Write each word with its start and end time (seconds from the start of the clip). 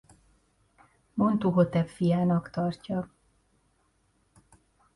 Montuhotep 1.13 1.87
fiának 1.89 2.49
tartja. 2.51 3.09